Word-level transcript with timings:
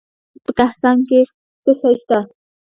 د 0.03 0.03
هرات 0.03 0.41
په 0.45 0.51
کهسان 0.59 0.97
کې 1.09 1.21
څه 1.63 1.71
شی 1.79 1.93
شته؟ 1.99 2.19